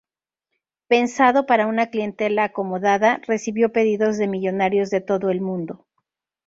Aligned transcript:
Pensado 0.87 1.45
para 1.45 1.67
una 1.67 1.91
clientela 1.91 2.45
acomodada, 2.45 3.21
recibió 3.27 3.71
pedidos 3.71 4.17
de 4.17 4.25
millonarios 4.27 4.89
de 4.89 4.99
todo 5.01 5.29
el 5.29 5.41
mundo. 5.41 5.85